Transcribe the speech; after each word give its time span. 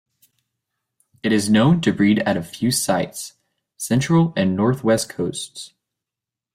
It 1.21 1.31
is 1.31 1.47
known 1.47 1.79
to 1.81 1.93
breed 1.93 2.23
at 2.25 2.35
a 2.35 2.41
few 2.41 2.71
sites, 2.71 3.33
central 3.77 4.33
and 4.35 4.55
north-west 4.55 5.09
coasts. 5.09 5.75